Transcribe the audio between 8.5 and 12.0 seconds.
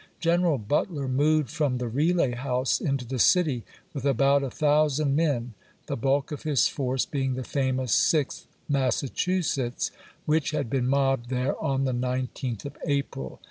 Massachusetts which had been mobbed there on the